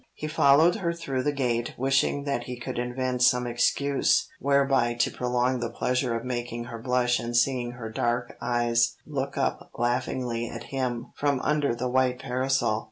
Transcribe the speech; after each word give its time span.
He 0.15 0.27
followed 0.27 0.77
her 0.77 0.93
through 0.93 1.21
the 1.21 1.31
gate 1.31 1.75
wishing 1.77 2.23
that 2.23 2.45
he 2.45 2.59
could 2.59 2.79
invent 2.79 3.21
some 3.21 3.45
excuse 3.45 4.27
whereby 4.39 4.95
to 4.95 5.11
prolong 5.11 5.59
the 5.59 5.69
pleasure 5.69 6.15
of 6.15 6.25
making 6.25 6.63
her 6.63 6.79
blush 6.79 7.19
and 7.19 7.37
seeing 7.37 7.73
her 7.73 7.87
dark 7.91 8.35
eyes 8.41 8.95
look 9.05 9.37
up 9.37 9.69
laughingly 9.77 10.49
at 10.49 10.63
him 10.73 11.11
from 11.15 11.39
under 11.41 11.75
the 11.75 11.87
white 11.87 12.17
parasol. 12.17 12.79